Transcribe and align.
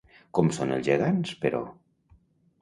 Com 0.37 0.47
són 0.59 0.73
els 0.77 0.87
gegants, 0.87 1.35
però? 1.45 1.61